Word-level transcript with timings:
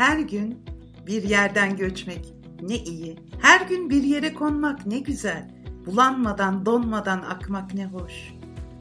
Her 0.00 0.18
gün 0.18 0.58
bir 1.06 1.22
yerden 1.22 1.76
göçmek 1.76 2.34
ne 2.62 2.76
iyi. 2.76 3.16
Her 3.40 3.68
gün 3.68 3.90
bir 3.90 4.02
yere 4.02 4.34
konmak 4.34 4.86
ne 4.86 4.98
güzel. 4.98 5.50
Bulanmadan, 5.86 6.66
donmadan 6.66 7.22
akmak 7.22 7.74
ne 7.74 7.86
hoş. 7.86 8.12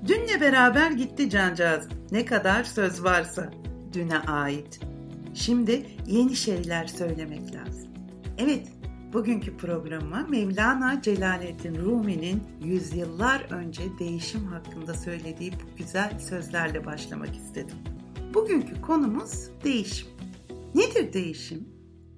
Dünle 0.07 0.41
beraber 0.41 0.91
gitti 0.91 1.29
cancağız. 1.29 1.87
Ne 2.11 2.25
kadar 2.25 2.63
söz 2.63 3.03
varsa 3.03 3.49
düne 3.93 4.19
ait. 4.19 4.79
Şimdi 5.33 5.85
yeni 6.07 6.35
şeyler 6.35 6.87
söylemek 6.87 7.55
lazım. 7.55 7.89
Evet, 8.37 8.67
bugünkü 9.13 9.57
programıma 9.57 10.25
Mevlana 10.29 11.01
Celaleddin 11.01 11.75
Rumi'nin 11.75 12.43
yüzyıllar 12.63 13.41
önce 13.49 13.83
değişim 13.99 14.45
hakkında 14.45 14.93
söylediği 14.93 15.51
bu 15.51 15.77
güzel 15.77 16.19
sözlerle 16.19 16.85
başlamak 16.85 17.35
istedim. 17.35 17.77
Bugünkü 18.33 18.81
konumuz 18.81 19.49
değişim. 19.63 20.18
Nedir 20.75 21.13
değişim? 21.13 21.69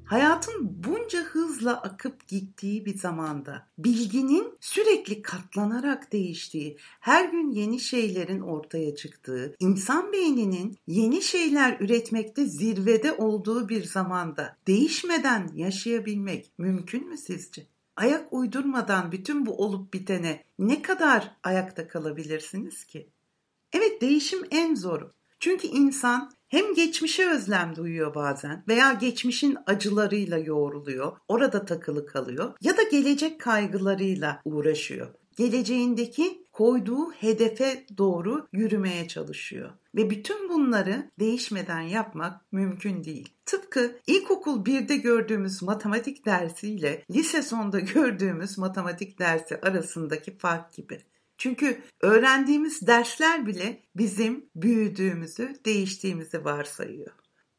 Hayatın 0.06 0.84
bunca 0.84 1.20
hızla 1.24 1.82
akıp 1.82 2.28
gittiği 2.28 2.86
bir 2.86 2.98
zamanda 2.98 3.68
bilginin 3.78 4.58
sürekli 4.60 5.22
katlanarak 5.22 6.12
değiştiği, 6.14 6.78
her 7.00 7.30
gün 7.30 7.52
yeni 7.52 7.80
şeylerin 7.80 8.42
ortaya 8.42 8.96
çıktığı, 8.96 9.56
insan 9.60 10.12
beyninin 10.12 10.78
yeni 10.88 11.22
şeyler 11.22 11.78
üretmekte 11.80 12.46
zirvede 12.46 13.14
olduğu 13.14 13.70
bir 13.70 13.84
zamanda 13.84 14.58
değişmeden 14.68 15.52
yaşayabilmek 15.56 16.52
mümkün 16.58 17.10
mü 17.10 17.18
sizce? 17.18 17.68
Ayak 17.96 18.34
uydurmadan 18.34 19.12
bütün 19.12 19.46
bu 19.46 19.58
olup 19.58 19.94
bitene 19.94 20.44
ne 20.60 20.82
kadar 20.82 21.36
ayakta 21.44 21.88
kalabilirsiniz 21.88 22.84
ki? 22.84 23.10
Evet 23.74 24.02
değişim 24.02 24.40
en 24.52 24.76
zoru. 24.76 25.14
Çünkü 25.40 25.68
insan 25.68 26.32
hem 26.52 26.74
geçmişe 26.74 27.30
özlem 27.30 27.76
duyuyor 27.76 28.16
bazen 28.16 28.64
veya 28.68 28.94
geçmişin 28.94 29.58
acılarıyla 29.66 30.38
yoğruluyor, 30.38 31.18
orada 31.28 31.66
takılı 31.66 32.06
kalıyor 32.06 32.54
ya 32.62 32.78
da 32.78 32.84
gelecek 32.84 33.42
kaygılarıyla 33.42 34.42
uğraşıyor. 34.46 35.08
Geleceğindeki 35.38 36.46
koyduğu 36.52 37.12
hedefe 37.12 37.86
doğru 37.98 38.48
yürümeye 38.54 39.08
çalışıyor. 39.08 39.70
Ve 39.96 40.10
bütün 40.10 40.50
bunları 40.50 41.12
değişmeden 41.20 41.82
yapmak 41.82 42.52
mümkün 42.52 43.04
değil. 43.04 43.30
Tıpkı 43.46 44.00
ilkokul 44.08 44.66
1'de 44.66 44.98
gördüğümüz 44.98 45.62
matematik 45.62 46.26
dersiyle 46.26 47.06
lise 47.12 47.42
sonunda 47.42 47.80
gördüğümüz 47.80 48.58
matematik 48.58 49.20
dersi 49.20 49.62
arasındaki 49.62 50.38
fark 50.38 50.74
gibi. 50.74 51.02
Çünkü 51.42 51.82
öğrendiğimiz 52.02 52.88
dersler 52.88 53.46
bile 53.46 53.84
bizim 53.96 54.50
büyüdüğümüzü, 54.56 55.56
değiştiğimizi 55.66 56.46
varsayıyor. 56.46 57.12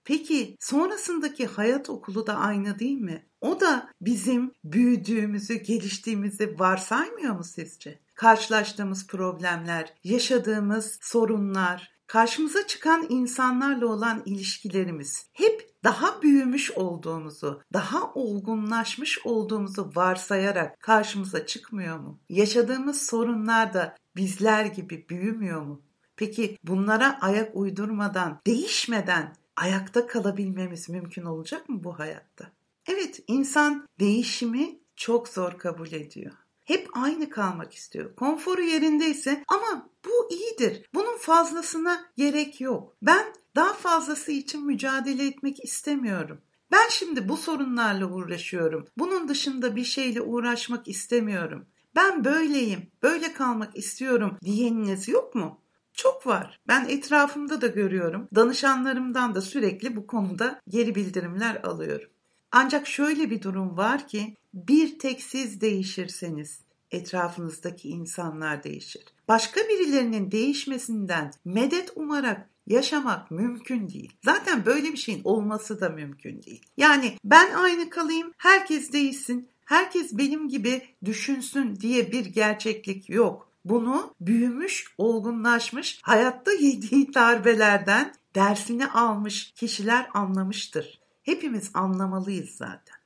Peki 0.04 0.56
sonrasındaki 0.60 1.46
hayat 1.46 1.90
okulu 1.90 2.26
da 2.26 2.34
aynı 2.34 2.78
değil 2.78 2.98
mi? 2.98 3.26
O 3.40 3.60
da 3.60 3.90
bizim 4.00 4.52
büyüdüğümüzü, 4.64 5.54
geliştiğimizi 5.54 6.58
varsaymıyor 6.58 7.34
mu 7.34 7.44
sizce? 7.44 7.98
Karşılaştığımız 8.14 9.06
problemler, 9.06 9.94
yaşadığımız 10.04 10.98
sorunlar, 11.02 11.92
karşımıza 12.06 12.66
çıkan 12.66 13.06
insanlarla 13.08 13.86
olan 13.86 14.22
ilişkilerimiz 14.24 15.26
hep 15.32 15.71
daha 15.84 16.22
büyümüş 16.22 16.70
olduğumuzu, 16.70 17.62
daha 17.72 18.12
olgunlaşmış 18.14 19.26
olduğumuzu 19.26 19.90
varsayarak 19.94 20.80
karşımıza 20.80 21.46
çıkmıyor 21.46 21.98
mu? 21.98 22.20
Yaşadığımız 22.28 23.06
sorunlar 23.06 23.74
da 23.74 23.96
bizler 24.16 24.64
gibi 24.64 25.06
büyümüyor 25.08 25.62
mu? 25.62 25.82
Peki 26.16 26.58
bunlara 26.62 27.18
ayak 27.20 27.56
uydurmadan, 27.56 28.40
değişmeden 28.46 29.36
ayakta 29.56 30.06
kalabilmemiz 30.06 30.88
mümkün 30.88 31.24
olacak 31.24 31.68
mı 31.68 31.84
bu 31.84 31.98
hayatta? 31.98 32.52
Evet, 32.86 33.20
insan 33.26 33.88
değişimi 34.00 34.78
çok 34.96 35.28
zor 35.28 35.58
kabul 35.58 35.92
ediyor. 35.92 36.32
Hep 36.64 36.88
aynı 36.92 37.30
kalmak 37.30 37.74
istiyor. 37.74 38.16
Konforu 38.16 38.62
yerindeyse 38.62 39.44
ama 39.48 39.88
bu 40.04 40.30
iyidir. 40.30 40.86
Bunun 40.94 41.18
fazlasına 41.18 42.04
gerek 42.16 42.60
yok. 42.60 42.96
Ben 43.02 43.32
daha 43.56 43.72
fazlası 43.72 44.32
için 44.32 44.66
mücadele 44.66 45.26
etmek 45.26 45.64
istemiyorum. 45.64 46.40
Ben 46.72 46.88
şimdi 46.90 47.28
bu 47.28 47.36
sorunlarla 47.36 48.06
uğraşıyorum. 48.06 48.86
Bunun 48.98 49.28
dışında 49.28 49.76
bir 49.76 49.84
şeyle 49.84 50.20
uğraşmak 50.20 50.88
istemiyorum. 50.88 51.66
Ben 51.94 52.24
böyleyim, 52.24 52.90
böyle 53.02 53.32
kalmak 53.32 53.76
istiyorum 53.76 54.38
diyeniniz 54.44 55.08
yok 55.08 55.34
mu? 55.34 55.60
Çok 55.92 56.26
var. 56.26 56.60
Ben 56.68 56.88
etrafımda 56.88 57.60
da 57.60 57.66
görüyorum. 57.66 58.28
Danışanlarımdan 58.34 59.34
da 59.34 59.40
sürekli 59.40 59.96
bu 59.96 60.06
konuda 60.06 60.60
geri 60.68 60.94
bildirimler 60.94 61.62
alıyorum. 61.64 62.08
Ancak 62.52 62.86
şöyle 62.86 63.30
bir 63.30 63.42
durum 63.42 63.76
var 63.76 64.08
ki 64.08 64.36
bir 64.54 64.98
tek 64.98 65.22
siz 65.22 65.60
değişirseniz 65.60 66.60
etrafınızdaki 66.92 67.88
insanlar 67.88 68.64
değişir. 68.64 69.04
Başka 69.28 69.60
birilerinin 69.60 70.30
değişmesinden 70.30 71.32
medet 71.44 71.92
umarak 71.96 72.48
yaşamak 72.66 73.30
mümkün 73.30 73.88
değil. 73.88 74.12
Zaten 74.24 74.66
böyle 74.66 74.92
bir 74.92 74.96
şeyin 74.96 75.20
olması 75.24 75.80
da 75.80 75.88
mümkün 75.88 76.42
değil. 76.42 76.62
Yani 76.76 77.16
ben 77.24 77.54
aynı 77.54 77.90
kalayım, 77.90 78.32
herkes 78.38 78.92
değişsin, 78.92 79.48
herkes 79.64 80.18
benim 80.18 80.48
gibi 80.48 80.82
düşünsün 81.04 81.76
diye 81.76 82.12
bir 82.12 82.26
gerçeklik 82.26 83.10
yok. 83.10 83.48
Bunu 83.64 84.14
büyümüş, 84.20 84.94
olgunlaşmış, 84.98 86.00
hayatta 86.02 86.52
yediği 86.60 87.14
darbelerden 87.14 88.14
dersini 88.34 88.86
almış 88.86 89.52
kişiler 89.52 90.08
anlamıştır. 90.14 91.00
Hepimiz 91.22 91.70
anlamalıyız 91.74 92.50
zaten. 92.50 92.96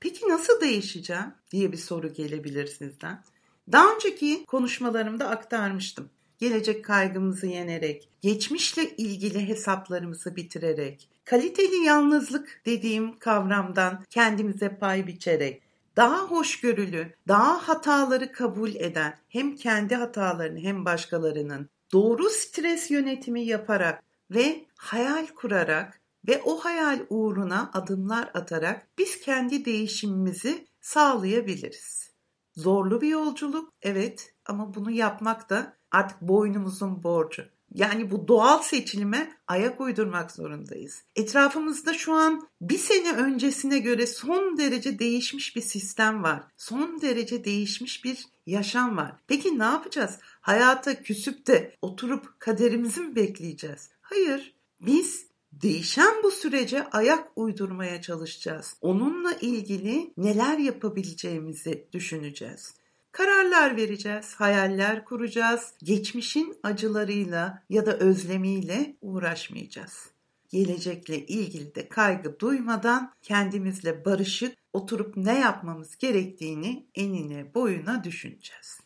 Peki 0.00 0.28
nasıl 0.28 0.60
değişeceğim 0.60 1.34
diye 1.50 1.72
bir 1.72 1.76
soru 1.76 2.12
gelebilir 2.12 2.66
sizden. 2.66 3.24
Daha 3.72 3.94
önceki 3.94 4.44
konuşmalarımda 4.46 5.28
aktarmıştım. 5.28 6.10
Gelecek 6.38 6.84
kaygımızı 6.84 7.46
yenerek, 7.46 8.08
geçmişle 8.20 8.96
ilgili 8.96 9.48
hesaplarımızı 9.48 10.36
bitirerek, 10.36 11.08
kaliteli 11.24 11.84
yalnızlık 11.84 12.60
dediğim 12.66 13.18
kavramdan 13.18 14.04
kendimize 14.10 14.76
pay 14.76 15.06
biçerek, 15.06 15.62
daha 15.96 16.18
hoşgörülü, 16.18 17.14
daha 17.28 17.68
hataları 17.68 18.32
kabul 18.32 18.74
eden, 18.74 19.18
hem 19.28 19.56
kendi 19.56 19.94
hatalarını 19.94 20.58
hem 20.58 20.84
başkalarının 20.84 21.68
doğru 21.92 22.30
stres 22.30 22.90
yönetimi 22.90 23.44
yaparak 23.44 24.02
ve 24.30 24.64
hayal 24.76 25.26
kurarak 25.26 26.00
ve 26.28 26.42
o 26.44 26.58
hayal 26.58 27.00
uğruna 27.10 27.70
adımlar 27.74 28.30
atarak 28.34 28.86
biz 28.98 29.20
kendi 29.20 29.64
değişimimizi 29.64 30.66
sağlayabiliriz. 30.80 32.11
Zorlu 32.56 33.00
bir 33.00 33.08
yolculuk 33.08 33.72
evet 33.82 34.34
ama 34.46 34.74
bunu 34.74 34.90
yapmak 34.90 35.50
da 35.50 35.76
artık 35.90 36.20
boynumuzun 36.20 37.02
borcu. 37.02 37.42
Yani 37.74 38.10
bu 38.10 38.28
doğal 38.28 38.62
seçilime 38.62 39.32
ayak 39.46 39.80
uydurmak 39.80 40.30
zorundayız. 40.30 41.02
Etrafımızda 41.16 41.94
şu 41.94 42.12
an 42.12 42.48
bir 42.60 42.78
sene 42.78 43.12
öncesine 43.12 43.78
göre 43.78 44.06
son 44.06 44.58
derece 44.58 44.98
değişmiş 44.98 45.56
bir 45.56 45.60
sistem 45.60 46.22
var. 46.22 46.42
Son 46.56 47.00
derece 47.00 47.44
değişmiş 47.44 48.04
bir 48.04 48.26
yaşam 48.46 48.96
var. 48.96 49.12
Peki 49.26 49.58
ne 49.58 49.64
yapacağız? 49.64 50.18
Hayata 50.40 51.02
küsüp 51.02 51.46
de 51.46 51.76
oturup 51.82 52.40
kaderimizi 52.40 53.00
mi 53.00 53.16
bekleyeceğiz? 53.16 53.90
Hayır. 54.00 54.54
Biz 54.80 55.26
Değişen 55.52 56.22
bu 56.22 56.30
sürece 56.30 56.90
ayak 56.90 57.28
uydurmaya 57.36 58.02
çalışacağız. 58.02 58.76
Onunla 58.80 59.32
ilgili 59.32 60.12
neler 60.16 60.58
yapabileceğimizi 60.58 61.86
düşüneceğiz. 61.92 62.74
Kararlar 63.12 63.76
vereceğiz, 63.76 64.34
hayaller 64.34 65.04
kuracağız. 65.04 65.72
Geçmişin 65.82 66.56
acılarıyla 66.62 67.62
ya 67.70 67.86
da 67.86 67.98
özlemiyle 67.98 68.96
uğraşmayacağız. 69.02 70.10
Gelecekle 70.48 71.26
ilgili 71.26 71.74
de 71.74 71.88
kaygı 71.88 72.40
duymadan 72.40 73.12
kendimizle 73.22 74.04
barışık 74.04 74.56
oturup 74.72 75.16
ne 75.16 75.38
yapmamız 75.38 75.96
gerektiğini 75.96 76.86
enine 76.94 77.54
boyuna 77.54 78.04
düşüneceğiz. 78.04 78.81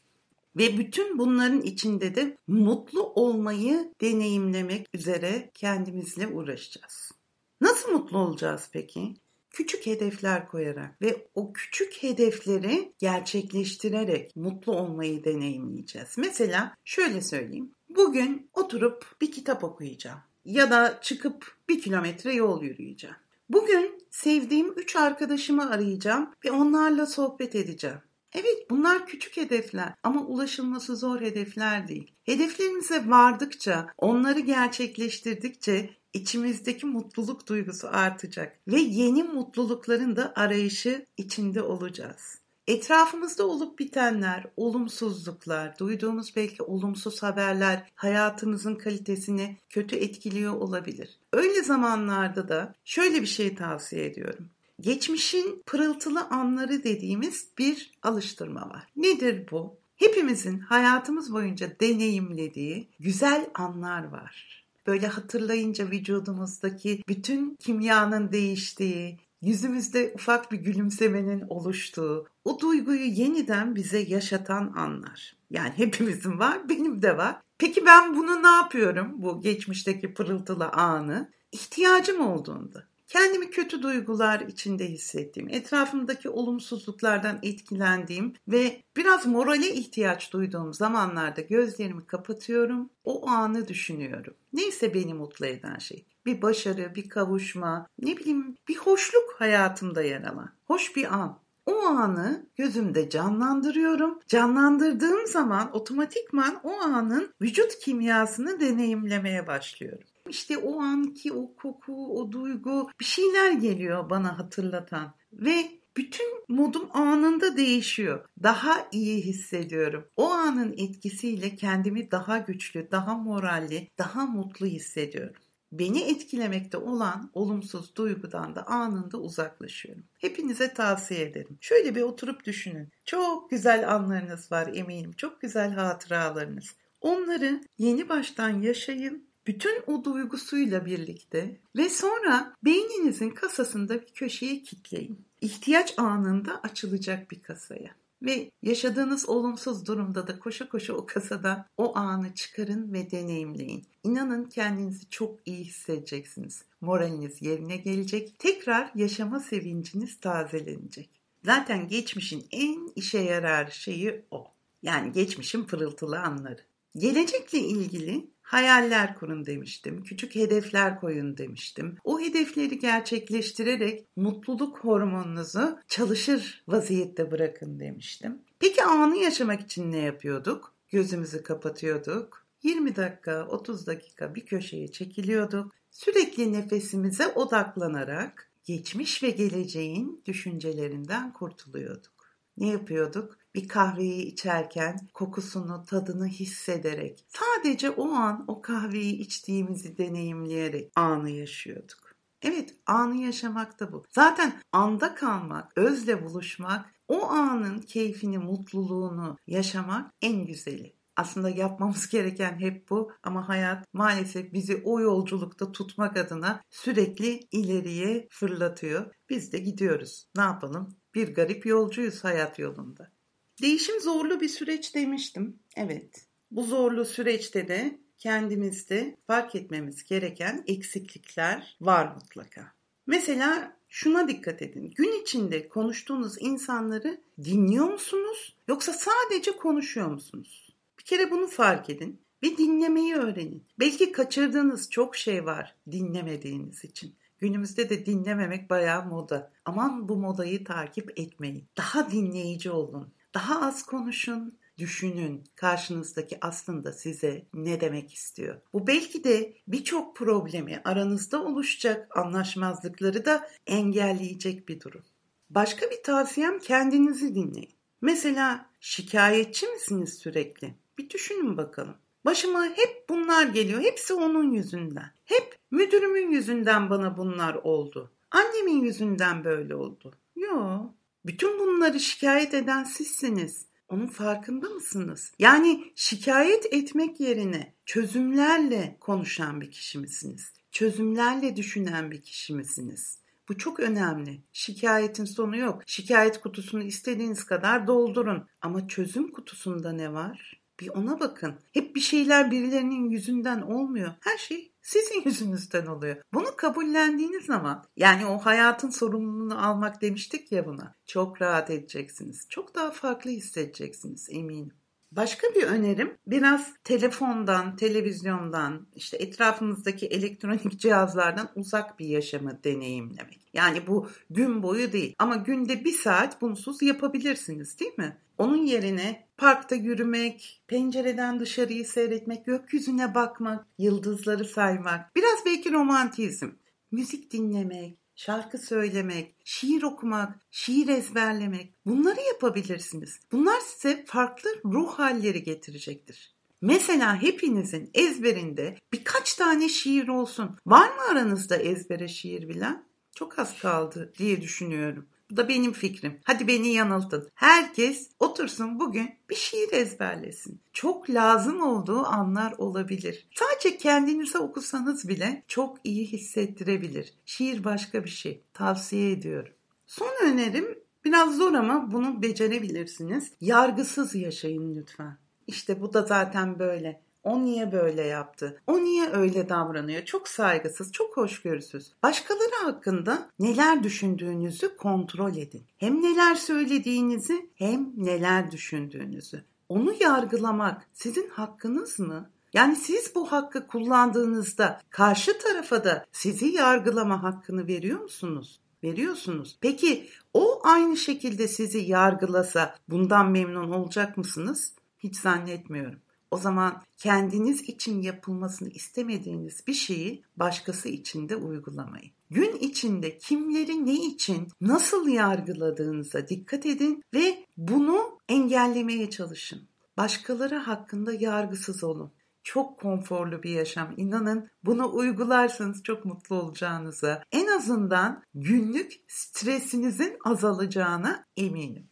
Ve 0.56 0.78
bütün 0.78 1.18
bunların 1.18 1.60
içinde 1.60 2.14
de 2.14 2.36
mutlu 2.46 3.02
olmayı 3.02 3.92
deneyimlemek 4.00 4.86
üzere 4.94 5.50
kendimizle 5.54 6.26
uğraşacağız. 6.26 7.12
Nasıl 7.60 7.92
mutlu 7.92 8.18
olacağız 8.18 8.68
peki? 8.72 9.14
Küçük 9.50 9.86
hedefler 9.86 10.48
koyarak 10.48 11.02
ve 11.02 11.28
o 11.34 11.52
küçük 11.52 12.02
hedefleri 12.02 12.92
gerçekleştirerek 12.98 14.36
mutlu 14.36 14.72
olmayı 14.72 15.24
deneyimleyeceğiz. 15.24 16.14
Mesela 16.16 16.74
şöyle 16.84 17.22
söyleyeyim. 17.22 17.72
Bugün 17.88 18.50
oturup 18.54 19.06
bir 19.20 19.32
kitap 19.32 19.64
okuyacağım 19.64 20.20
ya 20.44 20.70
da 20.70 20.98
çıkıp 21.02 21.56
bir 21.68 21.80
kilometre 21.80 22.34
yol 22.34 22.62
yürüyeceğim. 22.62 23.16
Bugün 23.48 24.02
sevdiğim 24.10 24.72
üç 24.76 24.96
arkadaşımı 24.96 25.70
arayacağım 25.70 26.30
ve 26.44 26.50
onlarla 26.50 27.06
sohbet 27.06 27.54
edeceğim. 27.54 27.98
Evet 28.36 28.70
bunlar 28.70 29.06
küçük 29.06 29.36
hedefler 29.36 29.94
ama 30.02 30.20
ulaşılması 30.20 30.96
zor 30.96 31.20
hedefler 31.20 31.88
değil. 31.88 32.12
Hedeflerimize 32.24 33.08
vardıkça, 33.08 33.86
onları 33.98 34.40
gerçekleştirdikçe 34.40 35.90
içimizdeki 36.12 36.86
mutluluk 36.86 37.48
duygusu 37.48 37.88
artacak 37.88 38.58
ve 38.68 38.80
yeni 38.80 39.22
mutlulukların 39.22 40.16
da 40.16 40.32
arayışı 40.36 41.06
içinde 41.16 41.62
olacağız. 41.62 42.40
Etrafımızda 42.66 43.46
olup 43.46 43.78
bitenler, 43.78 44.44
olumsuzluklar, 44.56 45.78
duyduğumuz 45.78 46.36
belki 46.36 46.62
olumsuz 46.62 47.22
haberler 47.22 47.90
hayatımızın 47.94 48.74
kalitesini 48.74 49.56
kötü 49.68 49.96
etkiliyor 49.96 50.54
olabilir. 50.54 51.18
Öyle 51.32 51.62
zamanlarda 51.62 52.48
da 52.48 52.74
şöyle 52.84 53.22
bir 53.22 53.26
şey 53.26 53.54
tavsiye 53.54 54.06
ediyorum. 54.06 54.50
Geçmişin 54.80 55.62
pırıltılı 55.66 56.24
anları 56.24 56.84
dediğimiz 56.84 57.48
bir 57.58 57.92
alıştırma 58.02 58.60
var. 58.60 58.86
Nedir 58.96 59.48
bu? 59.50 59.76
Hepimizin 59.96 60.58
hayatımız 60.58 61.32
boyunca 61.32 61.80
deneyimlediği 61.80 62.88
güzel 63.00 63.50
anlar 63.54 64.04
var. 64.04 64.64
Böyle 64.86 65.06
hatırlayınca 65.06 65.90
vücudumuzdaki 65.90 67.02
bütün 67.08 67.56
kimyanın 67.56 68.32
değiştiği, 68.32 69.18
yüzümüzde 69.42 70.12
ufak 70.14 70.52
bir 70.52 70.58
gülümsemenin 70.58 71.44
oluştuğu, 71.48 72.26
o 72.44 72.60
duyguyu 72.60 73.04
yeniden 73.04 73.74
bize 73.74 73.98
yaşatan 73.98 74.72
anlar. 74.76 75.36
Yani 75.50 75.72
hepimizin 75.76 76.38
var, 76.38 76.68
benim 76.68 77.02
de 77.02 77.16
var. 77.16 77.40
Peki 77.58 77.86
ben 77.86 78.16
bunu 78.16 78.42
ne 78.42 78.50
yapıyorum 78.56 79.12
bu 79.16 79.40
geçmişteki 79.40 80.14
pırıltılı 80.14 80.68
anı? 80.68 81.30
İhtiyacım 81.52 82.20
olduğunda 82.20 82.84
kendimi 83.06 83.50
kötü 83.50 83.82
duygular 83.82 84.40
içinde 84.40 84.86
hissettiğim, 84.86 85.48
etrafımdaki 85.48 86.28
olumsuzluklardan 86.28 87.38
etkilendiğim 87.42 88.34
ve 88.48 88.82
biraz 88.96 89.26
morale 89.26 89.70
ihtiyaç 89.72 90.32
duyduğum 90.32 90.74
zamanlarda 90.74 91.40
gözlerimi 91.40 92.06
kapatıyorum, 92.06 92.90
o 93.04 93.28
anı 93.28 93.68
düşünüyorum. 93.68 94.34
Neyse 94.52 94.94
beni 94.94 95.14
mutlu 95.14 95.46
eden 95.46 95.78
şey. 95.78 96.04
Bir 96.26 96.42
başarı, 96.42 96.94
bir 96.94 97.08
kavuşma, 97.08 97.86
ne 97.98 98.16
bileyim 98.16 98.56
bir 98.68 98.76
hoşluk 98.76 99.34
hayatımda 99.38 100.02
yer 100.02 100.22
alan. 100.22 100.50
Hoş 100.64 100.96
bir 100.96 101.14
an. 101.14 101.38
O 101.66 101.82
anı 101.82 102.46
gözümde 102.56 103.10
canlandırıyorum. 103.10 104.18
Canlandırdığım 104.28 105.26
zaman 105.26 105.76
otomatikman 105.76 106.60
o 106.64 106.72
anın 106.80 107.34
vücut 107.42 107.78
kimyasını 107.78 108.60
deneyimlemeye 108.60 109.46
başlıyorum. 109.46 110.08
İşte 110.28 110.58
o 110.58 110.80
anki 110.80 111.32
o 111.32 111.54
koku, 111.54 112.20
o 112.20 112.32
duygu 112.32 112.90
bir 113.00 113.04
şeyler 113.04 113.52
geliyor 113.52 114.10
bana 114.10 114.38
hatırlatan 114.38 115.14
ve 115.32 115.70
bütün 115.96 116.26
modum 116.48 116.88
anında 116.92 117.56
değişiyor. 117.56 118.24
Daha 118.42 118.88
iyi 118.92 119.22
hissediyorum. 119.22 120.08
O 120.16 120.30
anın 120.30 120.72
etkisiyle 120.72 121.56
kendimi 121.56 122.10
daha 122.10 122.38
güçlü, 122.38 122.90
daha 122.90 123.14
moralli, 123.14 123.88
daha 123.98 124.26
mutlu 124.26 124.66
hissediyorum. 124.66 125.36
Beni 125.72 126.02
etkilemekte 126.02 126.76
olan 126.76 127.30
olumsuz 127.34 127.96
duygudan 127.96 128.54
da 128.54 128.66
anında 128.66 129.18
uzaklaşıyorum. 129.18 130.04
Hepinize 130.18 130.74
tavsiye 130.74 131.22
ederim. 131.22 131.58
Şöyle 131.60 131.94
bir 131.94 132.02
oturup 132.02 132.44
düşünün. 132.44 132.88
Çok 133.04 133.50
güzel 133.50 133.94
anlarınız 133.94 134.52
var 134.52 134.70
eminim. 134.74 135.12
Çok 135.12 135.40
güzel 135.40 135.70
hatıralarınız. 135.70 136.74
Onları 137.00 137.60
yeni 137.78 138.08
baştan 138.08 138.62
yaşayın 138.62 139.28
bütün 139.46 139.82
o 139.86 140.04
duygusuyla 140.04 140.86
birlikte 140.86 141.56
ve 141.76 141.88
sonra 141.88 142.54
beyninizin 142.64 143.30
kasasında 143.30 144.02
bir 144.02 144.06
köşeye 144.14 144.62
kitleyin. 144.62 145.18
İhtiyaç 145.40 145.98
anında 145.98 146.60
açılacak 146.62 147.30
bir 147.30 147.42
kasaya. 147.42 147.90
Ve 148.22 148.50
yaşadığınız 148.62 149.28
olumsuz 149.28 149.86
durumda 149.86 150.26
da 150.26 150.38
koşa 150.38 150.68
koşa 150.68 150.92
o 150.94 151.06
kasadan 151.06 151.66
o 151.76 151.96
anı 151.96 152.34
çıkarın 152.34 152.92
ve 152.92 153.10
deneyimleyin. 153.10 153.86
İnanın 154.04 154.44
kendinizi 154.44 155.10
çok 155.10 155.38
iyi 155.46 155.64
hissedeceksiniz. 155.64 156.64
Moraliniz 156.80 157.42
yerine 157.42 157.76
gelecek. 157.76 158.38
Tekrar 158.38 158.90
yaşama 158.94 159.40
sevinciniz 159.40 160.20
tazelenecek. 160.20 161.10
Zaten 161.44 161.88
geçmişin 161.88 162.46
en 162.50 162.90
işe 162.96 163.18
yarar 163.18 163.70
şeyi 163.70 164.22
o. 164.30 164.46
Yani 164.82 165.12
geçmişin 165.12 165.64
pırıltılı 165.64 166.20
anları. 166.20 166.60
Gelecekle 166.96 167.58
ilgili 167.58 168.26
hayaller 168.46 169.14
kurun 169.14 169.46
demiştim. 169.46 170.02
Küçük 170.02 170.34
hedefler 170.34 171.00
koyun 171.00 171.36
demiştim. 171.36 171.96
O 172.04 172.20
hedefleri 172.20 172.78
gerçekleştirerek 172.78 174.06
mutluluk 174.16 174.78
hormonunuzu 174.78 175.78
çalışır 175.88 176.64
vaziyette 176.68 177.30
bırakın 177.30 177.80
demiştim. 177.80 178.38
Peki 178.58 178.82
anı 178.82 179.16
yaşamak 179.16 179.60
için 179.60 179.92
ne 179.92 179.98
yapıyorduk? 179.98 180.74
Gözümüzü 180.88 181.42
kapatıyorduk. 181.42 182.46
20 182.62 182.96
dakika, 182.96 183.46
30 183.46 183.86
dakika 183.86 184.34
bir 184.34 184.46
köşeye 184.46 184.88
çekiliyorduk. 184.88 185.72
Sürekli 185.90 186.52
nefesimize 186.52 187.28
odaklanarak 187.28 188.50
geçmiş 188.64 189.22
ve 189.22 189.30
geleceğin 189.30 190.22
düşüncelerinden 190.26 191.32
kurtuluyorduk. 191.32 192.36
Ne 192.56 192.68
yapıyorduk? 192.68 193.38
Bir 193.56 193.68
kahveyi 193.68 194.22
içerken 194.22 195.08
kokusunu, 195.14 195.84
tadını 195.84 196.26
hissederek, 196.26 197.24
sadece 197.28 197.90
o 197.90 198.12
an 198.12 198.44
o 198.48 198.62
kahveyi 198.62 199.18
içtiğimizi 199.18 199.98
deneyimleyerek 199.98 200.92
anı 200.96 201.30
yaşıyorduk. 201.30 202.12
Evet, 202.42 202.74
anı 202.86 203.16
yaşamak 203.16 203.80
da 203.80 203.92
bu. 203.92 204.04
Zaten 204.10 204.60
anda 204.72 205.14
kalmak, 205.14 205.78
özle 205.78 206.24
buluşmak, 206.24 206.94
o 207.08 207.28
anın 207.28 207.78
keyfini, 207.78 208.38
mutluluğunu 208.38 209.36
yaşamak 209.46 210.10
en 210.22 210.46
güzeli. 210.46 210.96
Aslında 211.16 211.50
yapmamız 211.50 212.08
gereken 212.10 212.60
hep 212.60 212.90
bu 212.90 213.12
ama 213.22 213.48
hayat 213.48 213.86
maalesef 213.92 214.52
bizi 214.52 214.82
o 214.84 215.00
yolculukta 215.00 215.72
tutmak 215.72 216.16
adına 216.16 216.60
sürekli 216.70 217.40
ileriye 217.52 218.28
fırlatıyor. 218.30 219.14
Biz 219.30 219.52
de 219.52 219.58
gidiyoruz. 219.58 220.26
Ne 220.36 220.42
yapalım? 220.42 220.96
Bir 221.14 221.34
garip 221.34 221.66
yolcuyuz 221.66 222.24
hayat 222.24 222.58
yolunda. 222.58 223.15
Değişim 223.62 224.00
zorlu 224.00 224.40
bir 224.40 224.48
süreç 224.48 224.94
demiştim. 224.94 225.58
Evet. 225.76 226.26
Bu 226.50 226.62
zorlu 226.62 227.04
süreçte 227.04 227.68
de 227.68 227.98
kendimizde 228.18 229.16
fark 229.26 229.54
etmemiz 229.54 230.04
gereken 230.04 230.64
eksiklikler 230.66 231.76
var 231.80 232.14
mutlaka. 232.14 232.72
Mesela 233.06 233.76
şuna 233.88 234.28
dikkat 234.28 234.62
edin. 234.62 234.92
Gün 234.96 235.22
içinde 235.22 235.68
konuştuğunuz 235.68 236.34
insanları 236.40 237.20
dinliyor 237.44 237.86
musunuz 237.86 238.56
yoksa 238.68 238.92
sadece 238.92 239.56
konuşuyor 239.56 240.08
musunuz? 240.08 240.74
Bir 240.98 241.04
kere 241.04 241.30
bunu 241.30 241.46
fark 241.46 241.90
edin 241.90 242.20
ve 242.42 242.56
dinlemeyi 242.56 243.14
öğrenin. 243.14 243.64
Belki 243.78 244.12
kaçırdığınız 244.12 244.90
çok 244.90 245.16
şey 245.16 245.44
var 245.44 245.76
dinlemediğiniz 245.90 246.84
için. 246.84 247.14
Günümüzde 247.38 247.90
de 247.90 248.06
dinlememek 248.06 248.70
bayağı 248.70 249.06
moda. 249.06 249.52
Aman 249.64 250.08
bu 250.08 250.16
modayı 250.16 250.64
takip 250.64 251.20
etmeyin. 251.20 251.64
Daha 251.76 252.10
dinleyici 252.10 252.70
olun. 252.70 253.12
Daha 253.36 253.66
az 253.66 253.82
konuşun, 253.82 254.58
düşünün 254.78 255.44
karşınızdaki 255.54 256.38
aslında 256.40 256.92
size 256.92 257.46
ne 257.54 257.80
demek 257.80 258.14
istiyor. 258.14 258.60
Bu 258.72 258.86
belki 258.86 259.24
de 259.24 259.54
birçok 259.68 260.16
problemi 260.16 260.80
aranızda 260.84 261.42
oluşacak 261.44 262.16
anlaşmazlıkları 262.16 263.24
da 263.24 263.48
engelleyecek 263.66 264.68
bir 264.68 264.80
durum. 264.80 265.02
Başka 265.50 265.90
bir 265.90 266.02
tavsiyem 266.02 266.58
kendinizi 266.58 267.34
dinleyin. 267.34 267.74
Mesela 268.00 268.70
şikayetçi 268.80 269.66
misiniz 269.66 270.18
sürekli? 270.18 270.74
Bir 270.98 271.10
düşünün 271.10 271.56
bakalım. 271.56 271.96
Başıma 272.24 272.64
hep 272.64 273.08
bunlar 273.08 273.46
geliyor. 273.46 273.80
Hepsi 273.80 274.14
onun 274.14 274.52
yüzünden. 274.52 275.10
Hep 275.24 275.58
müdürümün 275.70 276.30
yüzünden 276.30 276.90
bana 276.90 277.16
bunlar 277.16 277.54
oldu. 277.54 278.12
Annemin 278.30 278.80
yüzünden 278.80 279.44
böyle 279.44 279.74
oldu. 279.74 280.12
Yok. 280.36 280.94
Bütün 281.26 281.58
bunları 281.58 282.00
şikayet 282.00 282.54
eden 282.54 282.84
sizsiniz. 282.84 283.66
Onun 283.88 284.06
farkında 284.06 284.68
mısınız? 284.68 285.32
Yani 285.38 285.92
şikayet 285.94 286.72
etmek 286.72 287.20
yerine 287.20 287.74
çözümlerle 287.86 288.96
konuşan 289.00 289.60
bir 289.60 289.70
kişi 289.70 289.98
misiniz? 289.98 290.52
Çözümlerle 290.70 291.56
düşünen 291.56 292.10
bir 292.10 292.22
kişi 292.22 292.54
misiniz? 292.54 293.18
Bu 293.48 293.58
çok 293.58 293.80
önemli. 293.80 294.42
Şikayetin 294.52 295.24
sonu 295.24 295.56
yok. 295.56 295.82
Şikayet 295.86 296.40
kutusunu 296.40 296.82
istediğiniz 296.82 297.44
kadar 297.44 297.86
doldurun. 297.86 298.46
Ama 298.60 298.88
çözüm 298.88 299.32
kutusunda 299.32 299.92
ne 299.92 300.12
var? 300.12 300.55
Bir 300.80 300.88
ona 300.88 301.20
bakın. 301.20 301.54
Hep 301.72 301.96
bir 301.96 302.00
şeyler 302.00 302.50
birilerinin 302.50 303.10
yüzünden 303.10 303.60
olmuyor. 303.60 304.12
Her 304.20 304.38
şey 304.38 304.72
sizin 304.82 305.22
yüzünüzden 305.24 305.86
oluyor. 305.86 306.16
Bunu 306.34 306.56
kabullendiğiniz 306.56 307.44
zaman 307.44 307.84
yani 307.96 308.26
o 308.26 308.38
hayatın 308.38 308.90
sorumluluğunu 308.90 309.66
almak 309.66 310.02
demiştik 310.02 310.52
ya 310.52 310.66
buna. 310.66 310.94
Çok 311.06 311.42
rahat 311.42 311.70
edeceksiniz. 311.70 312.46
Çok 312.48 312.74
daha 312.74 312.90
farklı 312.90 313.30
hissedeceksiniz 313.30 314.28
eminim. 314.30 314.72
Başka 315.16 315.46
bir 315.54 315.62
önerim 315.62 316.18
biraz 316.26 316.74
telefondan, 316.84 317.76
televizyondan, 317.76 318.86
işte 318.94 319.16
etrafımızdaki 319.16 320.06
elektronik 320.06 320.78
cihazlardan 320.80 321.48
uzak 321.54 321.98
bir 321.98 322.06
yaşamı 322.06 322.64
deneyimlemek. 322.64 323.40
Yani 323.54 323.86
bu 323.86 324.08
gün 324.30 324.62
boyu 324.62 324.92
değil 324.92 325.14
ama 325.18 325.36
günde 325.36 325.84
bir 325.84 325.92
saat 325.92 326.42
bunsuz 326.42 326.82
yapabilirsiniz 326.82 327.80
değil 327.80 327.98
mi? 327.98 328.18
Onun 328.38 328.66
yerine 328.66 329.26
parkta 329.36 329.74
yürümek, 329.74 330.62
pencereden 330.66 331.40
dışarıyı 331.40 331.84
seyretmek, 331.84 332.46
gökyüzüne 332.46 333.14
bakmak, 333.14 333.66
yıldızları 333.78 334.44
saymak, 334.44 335.16
biraz 335.16 335.38
belki 335.46 335.72
romantizm, 335.72 336.50
müzik 336.90 337.32
dinlemek, 337.32 337.98
şarkı 338.16 338.58
söylemek, 338.58 339.36
şiir 339.44 339.82
okumak, 339.82 340.40
şiir 340.50 340.88
ezberlemek 340.88 341.74
bunları 341.86 342.20
yapabilirsiniz. 342.20 343.20
Bunlar 343.32 343.60
size 343.60 344.04
farklı 344.06 344.50
ruh 344.64 344.98
halleri 344.98 345.42
getirecektir. 345.42 346.36
Mesela 346.60 347.22
hepinizin 347.22 347.90
ezberinde 347.94 348.76
birkaç 348.92 349.34
tane 349.34 349.68
şiir 349.68 350.08
olsun. 350.08 350.56
Var 350.66 350.88
mı 350.88 351.02
aranızda 351.10 351.56
ezbere 351.56 352.08
şiir 352.08 352.48
bilen? 352.48 352.86
Çok 353.14 353.38
az 353.38 353.58
kaldı 353.58 354.12
diye 354.18 354.40
düşünüyorum. 354.40 355.08
Bu 355.30 355.36
da 355.36 355.48
benim 355.48 355.72
fikrim. 355.72 356.20
Hadi 356.24 356.48
beni 356.48 356.68
yanıltın. 356.68 357.28
Herkes 357.34 358.10
otursun 358.20 358.80
bugün 358.80 359.14
bir 359.30 359.34
şiir 359.34 359.72
ezberlesin. 359.72 360.60
Çok 360.72 361.10
lazım 361.10 361.62
olduğu 361.62 362.06
anlar 362.06 362.52
olabilir. 362.58 363.26
Sadece 363.34 363.78
kendinize 363.78 364.38
okusanız 364.38 365.08
bile 365.08 365.42
çok 365.48 365.78
iyi 365.84 366.06
hissettirebilir. 366.06 367.14
Şiir 367.24 367.64
başka 367.64 368.04
bir 368.04 368.10
şey. 368.10 368.42
Tavsiye 368.54 369.12
ediyorum. 369.12 369.52
Son 369.86 370.12
önerim 370.24 370.78
biraz 371.04 371.36
zor 371.36 371.54
ama 371.54 371.92
bunu 371.92 372.22
becerebilirsiniz. 372.22 373.32
Yargısız 373.40 374.14
yaşayın 374.14 374.74
lütfen. 374.74 375.18
İşte 375.46 375.80
bu 375.80 375.92
da 375.92 376.02
zaten 376.02 376.58
böyle. 376.58 377.05
O 377.26 377.44
niye 377.44 377.72
böyle 377.72 378.02
yaptı? 378.02 378.60
O 378.66 378.84
niye 378.84 379.10
öyle 379.10 379.48
davranıyor? 379.48 380.04
Çok 380.04 380.28
saygısız, 380.28 380.92
çok 380.92 381.16
hoşgörüsüz. 381.16 381.92
Başkaları 382.02 382.64
hakkında 382.64 383.30
neler 383.38 383.82
düşündüğünüzü 383.82 384.76
kontrol 384.76 385.36
edin. 385.36 385.64
Hem 385.78 386.02
neler 386.02 386.34
söylediğinizi 386.34 387.50
hem 387.54 387.92
neler 387.96 388.50
düşündüğünüzü. 388.50 389.44
Onu 389.68 389.94
yargılamak 390.00 390.82
sizin 390.92 391.28
hakkınız 391.28 391.98
mı? 391.98 392.30
Yani 392.54 392.76
siz 392.76 393.14
bu 393.14 393.32
hakkı 393.32 393.66
kullandığınızda 393.66 394.80
karşı 394.90 395.38
tarafa 395.38 395.84
da 395.84 396.06
sizi 396.12 396.46
yargılama 396.46 397.22
hakkını 397.22 397.66
veriyor 397.66 398.00
musunuz? 398.00 398.60
Veriyorsunuz. 398.84 399.58
Peki 399.60 400.08
o 400.34 400.60
aynı 400.64 400.96
şekilde 400.96 401.48
sizi 401.48 401.78
yargılasa 401.78 402.74
bundan 402.88 403.30
memnun 403.30 403.70
olacak 403.70 404.16
mısınız? 404.16 404.72
Hiç 404.98 405.16
zannetmiyorum. 405.16 405.98
O 406.30 406.36
zaman 406.36 406.82
kendiniz 406.96 407.60
için 407.60 408.02
yapılmasını 408.02 408.68
istemediğiniz 408.68 409.66
bir 409.66 409.74
şeyi 409.74 410.22
başkası 410.36 410.88
için 410.88 411.28
de 411.28 411.36
uygulamayın. 411.36 412.10
Gün 412.30 412.56
içinde 412.56 413.18
kimleri 413.18 413.86
ne 413.86 413.94
için 413.94 414.48
nasıl 414.60 415.08
yargıladığınıza 415.08 416.28
dikkat 416.28 416.66
edin 416.66 417.02
ve 417.14 417.44
bunu 417.56 418.18
engellemeye 418.28 419.10
çalışın. 419.10 419.68
Başkaları 419.96 420.56
hakkında 420.56 421.12
yargısız 421.12 421.84
olun. 421.84 422.12
Çok 422.42 422.80
konforlu 422.80 423.42
bir 423.42 423.50
yaşam. 423.50 423.94
İnanın 423.96 424.48
bunu 424.64 424.94
uygularsanız 424.94 425.82
çok 425.82 426.04
mutlu 426.04 426.36
olacağınıza, 426.36 427.22
en 427.32 427.46
azından 427.46 428.22
günlük 428.34 428.92
stresinizin 429.08 430.16
azalacağına 430.24 431.24
eminim. 431.36 431.88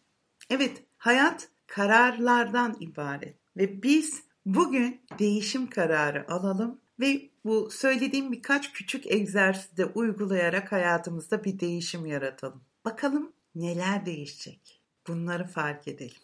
Evet, 0.50 0.84
hayat 0.96 1.48
kararlardan 1.66 2.76
ibaret 2.80 3.43
ve 3.56 3.82
biz 3.82 4.22
bugün 4.46 5.00
değişim 5.18 5.70
kararı 5.70 6.30
alalım 6.32 6.80
ve 7.00 7.30
bu 7.44 7.70
söylediğim 7.70 8.32
birkaç 8.32 8.72
küçük 8.72 9.06
egzersizde 9.06 9.84
uygulayarak 9.84 10.72
hayatımızda 10.72 11.44
bir 11.44 11.60
değişim 11.60 12.06
yaratalım. 12.06 12.62
Bakalım 12.84 13.32
neler 13.54 14.06
değişecek? 14.06 14.82
Bunları 15.08 15.46
fark 15.46 15.88
edelim. 15.88 16.16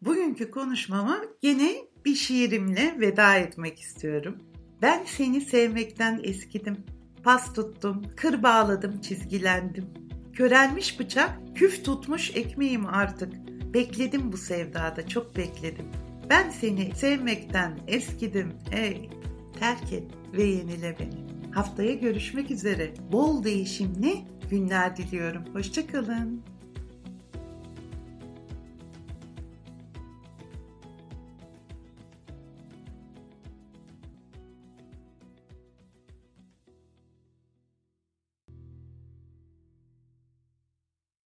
Bugünkü 0.00 0.50
konuşmama 0.50 1.24
yine 1.42 1.76
bir 2.04 2.14
şiirimle 2.14 2.96
veda 3.00 3.34
etmek 3.34 3.80
istiyorum. 3.80 4.38
Ben 4.82 5.04
seni 5.04 5.40
sevmekten 5.40 6.20
eskidim. 6.22 6.86
Pas 7.24 7.52
tuttum, 7.52 8.02
kır 8.16 8.42
bağladım, 8.42 9.00
çizgilendim. 9.00 9.86
Körelmiş 10.32 11.00
bıçak, 11.00 11.38
küf 11.54 11.84
tutmuş 11.84 12.36
ekmeğim 12.36 12.86
artık. 12.86 13.32
Bekledim 13.74 14.32
bu 14.32 14.36
sevdada, 14.36 15.08
çok 15.08 15.36
bekledim. 15.36 15.86
Ben 16.30 16.50
seni 16.50 16.94
sevmekten 16.94 17.78
eskidim 17.86 18.52
ey. 18.72 19.10
Terk 19.58 19.92
et 19.92 20.04
ve 20.32 20.42
yenile 20.42 20.96
beni. 20.98 21.52
Haftaya 21.54 21.94
görüşmek 21.94 22.50
üzere. 22.50 22.90
Bol 23.12 23.44
değişimli 23.44 24.16
günler 24.50 24.96
diliyorum. 24.96 25.44
Hoşçakalın. 25.52 26.42